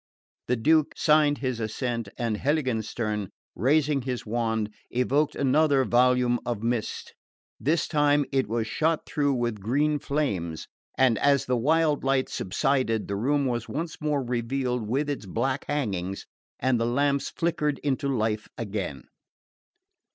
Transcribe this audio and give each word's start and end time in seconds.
The 0.47 0.55
Duke 0.55 0.93
signed 0.95 1.37
his 1.37 1.59
assent, 1.59 2.09
and 2.17 2.37
Heiligenstern, 2.37 3.29
raising 3.53 4.01
his 4.01 4.25
wand, 4.25 4.73
evoked 4.89 5.35
another 5.35 5.85
volume 5.85 6.39
of 6.43 6.63
mist. 6.63 7.13
This 7.59 7.87
time 7.87 8.25
it 8.31 8.47
was 8.47 8.65
shot 8.65 9.05
through 9.05 9.35
with 9.35 9.61
green 9.61 9.99
flames, 9.99 10.67
and 10.97 11.19
as 11.19 11.45
the 11.45 11.55
wild 11.55 12.03
light 12.03 12.29
subsided 12.29 13.07
the 13.07 13.15
room 13.15 13.45
was 13.45 13.69
once 13.69 14.01
more 14.01 14.23
revealed 14.23 14.89
with 14.89 15.07
its 15.07 15.27
black 15.27 15.65
hangings, 15.67 16.25
and 16.59 16.79
the 16.79 16.85
lamps 16.87 17.29
flickered 17.29 17.77
into 17.83 18.07
life 18.07 18.47
again. 18.57 19.03